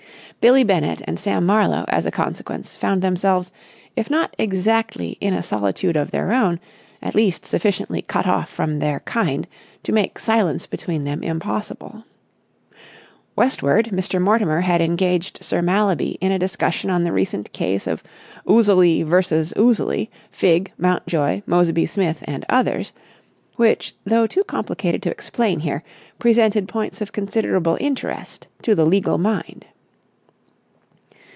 [0.41, 3.51] Billie Bennett and Sam Marlowe, as a consequence, found themselves,
[3.95, 6.59] if not exactly in a solitude of their own,
[6.99, 9.47] at least sufficiently cut off from their kind
[9.83, 12.05] to make silence between them impossible.
[13.35, 14.19] Westward, Mr.
[14.19, 18.01] Mortimer had engaged Sir Mallaby in a discussion on the recent case of
[18.49, 19.15] Ouseley v.
[19.55, 22.93] Ouseley, Figg, Mountjoy, Moseby Smith and others,
[23.57, 25.83] which though too complicated to explain here,
[26.17, 29.67] presented points of considerable interest to the legal mind.